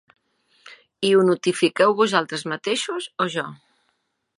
I 1.09 1.11
ho 1.19 1.27
notifiqueu 1.29 1.95
vosaltres 2.01 2.49
mateixos 2.55 3.11
o 3.27 3.33
jo? 3.37 3.51